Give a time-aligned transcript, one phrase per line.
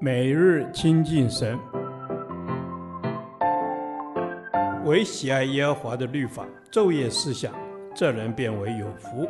[0.00, 1.58] 每日亲近神，
[4.84, 7.52] 唯喜爱耶和华的律法，昼夜思想，
[7.94, 9.26] 这人便为有福。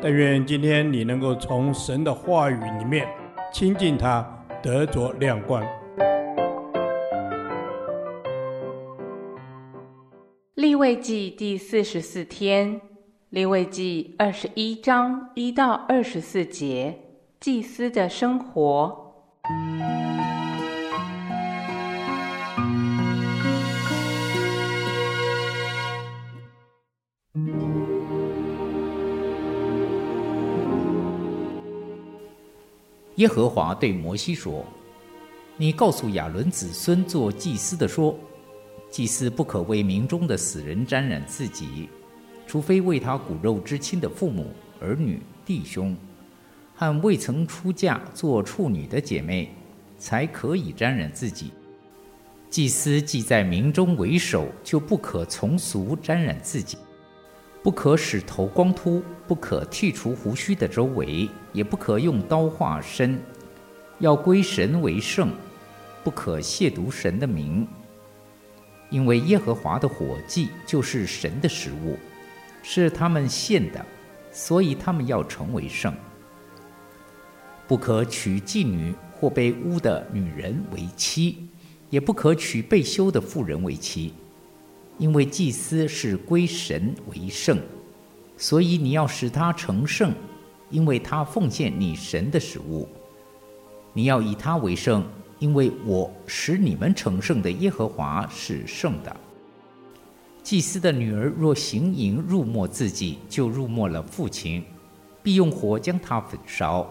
[0.00, 3.06] 但愿今天你能够从神的话语里面
[3.52, 4.26] 亲近他，
[4.62, 5.62] 得着亮光。
[10.54, 12.80] 立位记第四十四天，
[13.30, 16.96] 立位记二十一章一到二十四节，
[17.42, 19.12] 祭司的生活。
[33.16, 34.64] 耶和华对摩西说
[35.58, 38.16] ：“你告诉亚伦子孙做祭司的说，
[38.88, 41.88] 祭司不可为民中的死人沾染自己，
[42.46, 44.46] 除非为他骨肉之亲的父母、
[44.80, 45.96] 儿女、弟兄。”
[46.74, 49.54] 和未曾出嫁做处女的姐妹，
[49.98, 51.52] 才可以沾染自己。
[52.50, 56.76] 祭司既在民中为首，就不可从俗沾染自己，
[57.62, 63.18] 不可使头光秃，不可剃除胡须的周围，也不可用刀划身，
[64.00, 65.30] 要归神为圣，
[66.04, 67.66] 不可亵渎神的名。
[68.90, 71.96] 因为耶和华的火祭就是神的食物，
[72.62, 73.82] 是他们献的，
[74.30, 75.94] 所以他们要成为圣。
[77.72, 81.48] 不可娶妓女或被污的女人为妻，
[81.88, 84.12] 也不可娶被休的妇人为妻，
[84.98, 87.58] 因为祭司是归神为圣，
[88.36, 90.12] 所以你要使他成圣，
[90.68, 92.86] 因为他奉献你神的食物。
[93.94, 95.02] 你要以他为圣，
[95.38, 99.16] 因为我使你们成圣的耶和华是圣的。
[100.42, 104.62] 祭司的女儿若行淫入没自己，就入没了父亲，
[105.22, 106.86] 必用火将他焚烧。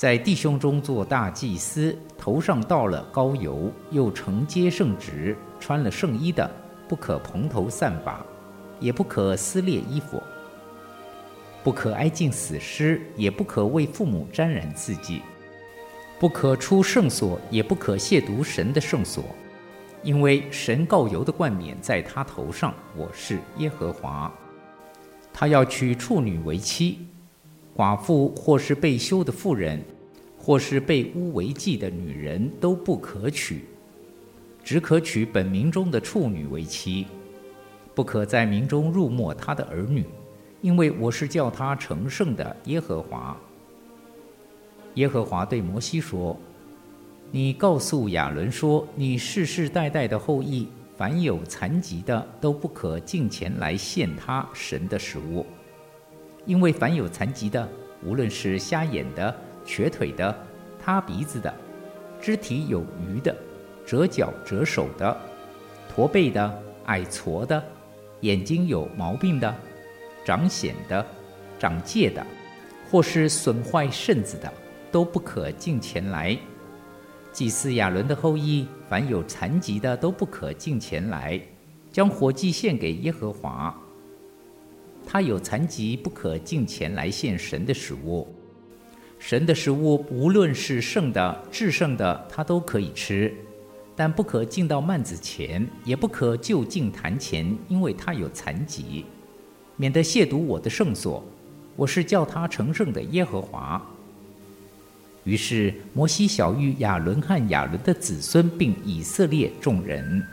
[0.00, 6.50] 在弟兄中做大祭司，头上倒了膏油，又承接圣职，穿了圣衣的，
[6.88, 8.24] 不可蓬头散发，
[8.78, 10.18] 也不可撕裂衣服，
[11.62, 15.20] 不可挨近死尸，也不可为父母沾染自己，
[16.18, 19.22] 不可出圣所，也不可亵渎神的圣所，
[20.02, 22.72] 因为神膏油的冠冕在他头上。
[22.96, 24.32] 我是耶和华。
[25.30, 27.06] 他要娶处女为妻。
[27.80, 29.82] 寡妇或是被休的妇人，
[30.36, 33.64] 或是被污为妓的女人都不可娶，
[34.62, 37.06] 只可娶本民中的处女为妻。
[37.94, 40.04] 不可在民中入没他的儿女，
[40.60, 43.34] 因为我是叫他成圣的耶和华。
[44.96, 46.38] 耶和华对摩西说
[47.32, 55.46] ：“你告诉亚伦说，你世世代代的后裔，凡有残疾的，都不可近前来献他神的食物。”
[56.50, 57.68] 因为凡有残疾的，
[58.02, 59.32] 无论是瞎眼的、
[59.64, 60.36] 瘸腿的、
[60.84, 61.54] 塌鼻子的、
[62.20, 63.32] 肢体有余的、
[63.86, 65.16] 折脚折手的、
[65.88, 67.62] 驼背的、矮矬的、
[68.22, 69.54] 眼睛有毛病的、
[70.24, 71.06] 长癣的、
[71.56, 72.26] 长疥的，
[72.90, 74.52] 或是损坏肾子的，
[74.90, 76.36] 都不可近前来。
[77.30, 81.40] 祭司亚伦的后裔，凡有残疾的，都不可近前来，
[81.92, 83.72] 将火祭献给耶和华。
[85.12, 88.32] 他有残疾，不可近前来献神的食物。
[89.18, 93.34] 神的食物，无论是圣的、至圣的，他都可以吃，
[93.96, 99.04] 但不可进到幔子前，也不可就近坛前，因为他有残疾，
[99.76, 101.24] 免得亵渎我的圣所。
[101.74, 103.84] 我是叫他成圣的耶和华。
[105.24, 110.24] 于是摩西晓諭亚伦和亚伦的子孙，并以色列众人。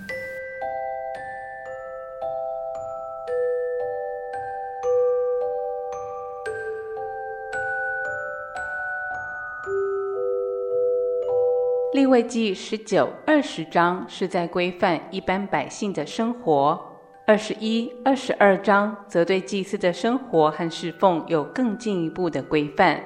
[11.98, 16.80] 立位记十九、二十章是在规范一般百姓的生活，
[17.26, 23.02] 二十一、二十二章则对祭司的生活和侍奉有更进一步的规范。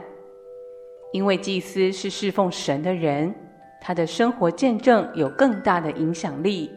[1.14, 3.34] 因为祭司是侍奉神的人，
[3.80, 6.70] 他的生活见证有更大的影响力，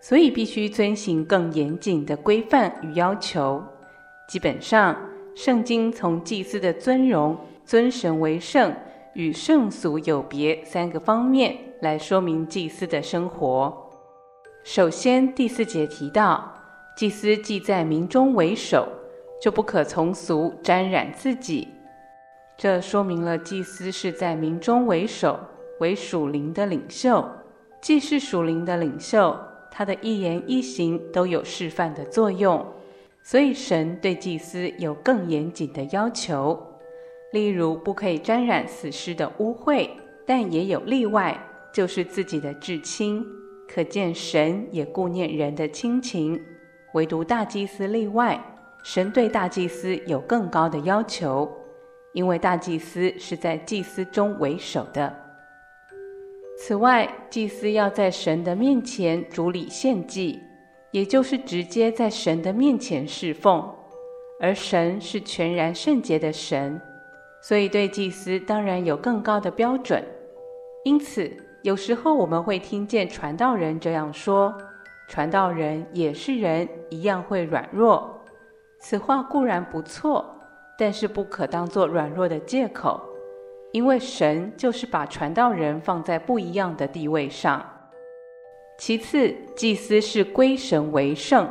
[0.00, 3.60] 所以必须遵行更严谨的规范与要求。
[4.28, 4.96] 基本上，
[5.34, 8.72] 圣经从祭司的尊荣、尊神为圣。
[9.16, 13.74] 与圣俗有别三个方面来说明祭司的生活。
[14.62, 16.52] 首先，第四节提到，
[16.98, 18.86] 祭司既在民中为首，
[19.40, 21.66] 就不可从俗沾染自己。
[22.58, 25.40] 这说明了祭司是在民中为首，
[25.80, 27.26] 为属灵的领袖。
[27.80, 29.34] 既是属灵的领袖，
[29.70, 32.66] 他的一言一行都有示范的作用，
[33.22, 36.65] 所以神对祭司有更严谨的要求。
[37.36, 39.90] 例如不可以沾染死尸的污秽，
[40.24, 41.38] 但也有例外，
[41.70, 43.22] 就是自己的至亲。
[43.68, 46.42] 可见神也顾念人的亲情，
[46.94, 48.42] 唯独大祭司例外。
[48.82, 51.46] 神对大祭司有更高的要求，
[52.14, 55.14] 因为大祭司是在祭司中为首的。
[56.56, 60.40] 此外，祭司要在神的面前主礼献祭，
[60.90, 63.62] 也就是直接在神的面前侍奉。
[64.40, 66.80] 而神是全然圣洁的神，
[67.46, 70.02] 所以对祭司当然有更高的标准。
[70.84, 71.30] 因此，
[71.62, 74.52] 有时候我们会听见传道人这样说
[75.06, 78.20] ：“传道人也是人，一样会软弱。”
[78.82, 80.24] 此话固然不错，
[80.76, 83.00] 但是不可当作软弱的借口，
[83.70, 87.64] 因为神就是把传道人放在不一样的地位上。
[88.76, 91.48] 其次，祭司是归神为圣，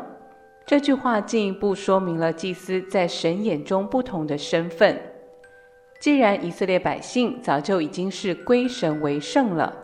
[0.66, 5.00] 这句话进一步说明了祭司在神眼中不同的身份。
[6.06, 9.76] 既然以色列百姓早就已经是归神为圣了，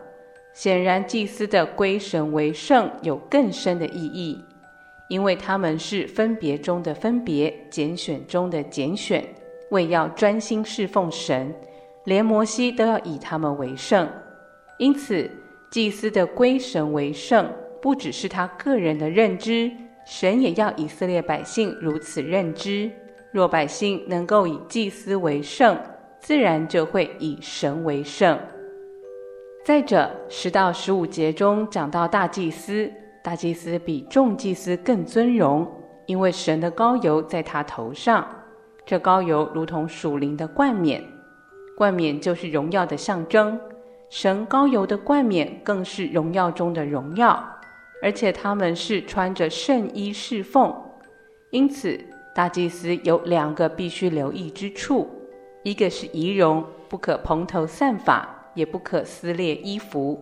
[0.54, 4.40] 显然祭司的归神为圣有更深的意义。
[5.08, 9.24] 因为他们是分别中的分别，拣选中的拣选，
[9.72, 11.52] 为要专心侍奉神，
[12.04, 14.08] 连摩西都要以他们为圣。
[14.78, 15.28] 因此，
[15.72, 19.68] 祭司的归神为圣，不只是他个人的认知，
[20.06, 22.88] 神也要以色列百姓如此认知。
[23.32, 25.76] 若百姓能够以祭司为圣，
[26.22, 28.38] 自然就会以神为圣。
[29.64, 32.90] 再者，十到十五节中讲到大祭司。
[33.24, 35.68] 大祭司比众祭司更尊荣，
[36.06, 38.24] 因为神的膏油在他头上。
[38.86, 41.02] 这膏油如同属灵的冠冕，
[41.76, 43.60] 冠冕就是荣耀的象征。
[44.08, 47.44] 神膏油的冠冕更是荣耀中的荣耀，
[48.00, 50.72] 而且他们是穿着圣衣侍奉。
[51.50, 51.98] 因此，
[52.32, 55.08] 大祭司有两个必须留意之处：
[55.62, 60.18] 一个是仪容，不可蓬头散发，也不可撕裂衣服；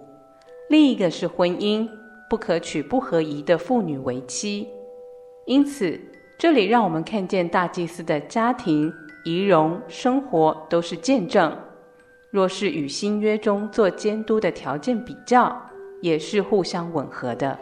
[0.69, 1.88] 另一个是婚姻。
[2.28, 4.69] 不可娶不合宜的妇女为妻，
[5.46, 6.00] 因此
[6.38, 8.92] 这里让我们看见大祭司的家庭、
[9.25, 11.52] 仪容、生活都是见证。
[12.31, 15.60] 若是与新约中做监督的条件比较，
[16.00, 17.58] 也是互相吻合的。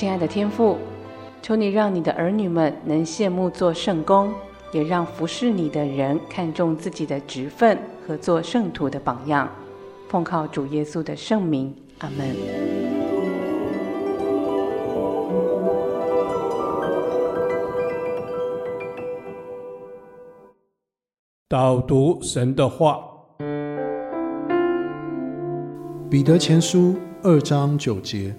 [0.00, 0.78] 亲爱的天父，
[1.42, 4.32] 求你让你的儿女们能羡慕做圣工。
[4.72, 7.76] 也让服侍你的人看重自己的职分
[8.06, 9.46] 和做圣徒的榜样，
[10.08, 12.34] 奉靠主耶稣的圣名，阿门。
[21.46, 23.04] 导读神的话，
[26.08, 28.34] 彼得前书二章九节：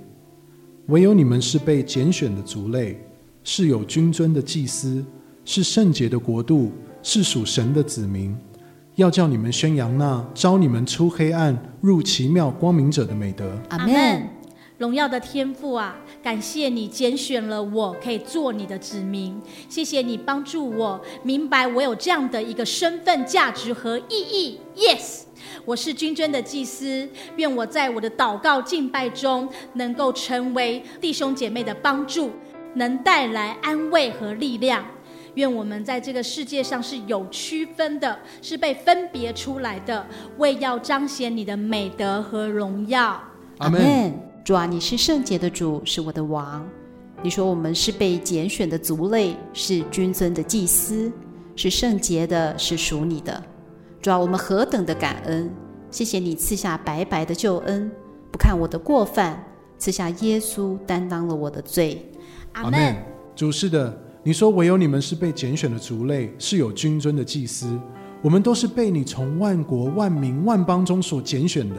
[0.87, 2.97] 唯有你们是被拣选的族类，
[3.43, 5.03] 是有君尊的祭司。
[5.43, 8.37] 是圣洁的国度，是属神的子民，
[8.95, 13.59] 要叫你们宣扬那招你们出黑暗入奇妙光明者的美德。
[13.69, 14.40] 阿门。
[14.81, 19.39] 荣耀的天父啊，感谢你拣选了我，可以做你的子民。
[19.69, 24.59] 谢谢你帮助我明白我有这样的一个身份、价值和意义。
[24.75, 25.25] Yes，
[25.65, 27.07] 我是君尊的祭司。
[27.35, 32.31] 愿我在我的祷告敬拜中，能够成为弟兄姐妹的帮助，
[32.73, 34.83] 能带来安慰和力量。
[35.35, 40.07] 愿我们在这个世界上是有区分的，是被分别出来的，
[40.39, 43.21] 为要彰显你的美德和荣耀。
[43.59, 44.30] 阿门。
[44.43, 46.67] 主啊，你是圣洁的主，是我的王。
[47.21, 51.11] 你说我们是被拣选的族类，是君尊的祭司，
[51.55, 53.41] 是圣洁的，是属你的。
[54.01, 55.47] 主啊，我们何等的感恩！
[55.91, 57.91] 谢谢你赐下白白的救恩，
[58.31, 59.43] 不看我的过犯，
[59.77, 62.03] 赐下耶稣担当了我的罪。
[62.53, 62.95] 阿门。
[63.35, 63.95] 主是的。
[64.23, 67.79] 你说：“唯有你们是被拣选的族类，是有君尊的祭司。
[68.21, 71.77] 我们都是被你从万国、万民、万邦中所拣选的，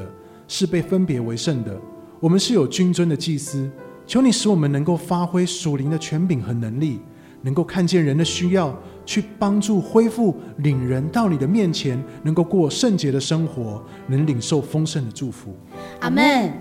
[0.49, 1.81] 是被分别为圣的。
[2.23, 3.69] 我们是有君尊的祭司。
[4.07, 7.01] 求你使我们能够发挥属灵的权柄和能力，
[7.41, 8.73] 能够看见人的需要，
[9.05, 15.53] 去帮助恢复，领人到你的面前，能够过圣洁的生活，能领受丰盛的祝福。”
[15.99, 16.53] 阿门。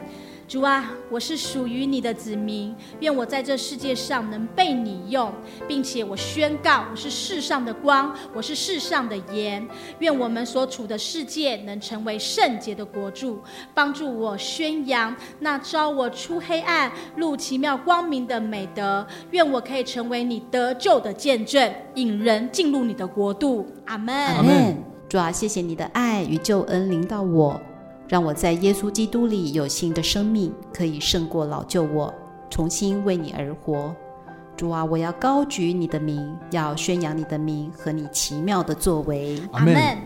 [0.52, 5.32] 主啊，我是属于你的子民，愿我在这世界上能被你用，
[5.66, 9.66] 并且我宣告我是世上的光，我是世上的盐。
[10.00, 13.40] 愿我们所处的世界能成为圣洁的国度，
[13.74, 19.08] 帮助我宣扬那召我出黑暗入奇妙光明的美德。
[19.32, 23.66] 愿我可以成为你得救的见证，引人进入你的国度。
[23.86, 24.14] 阿门。
[24.14, 24.76] 阿门。
[25.08, 27.58] 主啊，谢谢你的爱与救恩临到我。
[28.12, 32.14] 让我在耶稣基督里有新的生命，可以胜过老旧我，
[32.50, 33.96] 重新为你而活。
[34.58, 39.40] 主啊，我要高举你的名，要宣扬你的名和你奇妙的作为。
[39.54, 39.98] 阿门。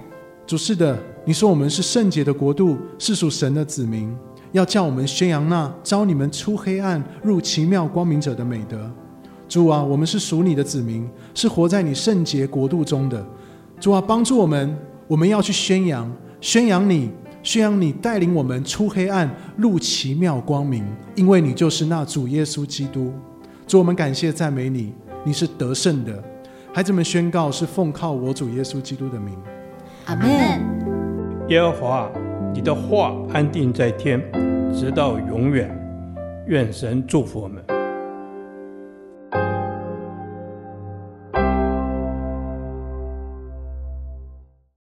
[0.46, 0.96] 主是的，
[1.26, 4.16] 你说我们是圣洁的国度，是属神的子民，
[4.52, 8.78] 要叫我们宣扬那招你们出黑暗入奇妙光明者的美德。
[9.50, 13.26] 主啊，我们是属你的子民，是活在你圣洁国度中的。
[13.80, 17.10] 主啊，帮助我们，我们要去宣扬，宣扬你，
[17.46, 20.84] 宣扬你带领我们出黑暗入奇妙光明，
[21.14, 23.14] 因为你就是那主耶稣基督。
[23.68, 24.92] 主，我们感谢赞美你，
[25.24, 26.24] 你是得胜的。
[26.74, 29.38] 孩子们宣告是奉靠我主耶稣基督的名。
[30.06, 30.28] 阿门。
[31.50, 32.10] 耶和华，
[32.52, 34.20] 你的话安定在天，
[34.74, 35.70] 直到永远。
[36.48, 37.64] 愿神祝福我们。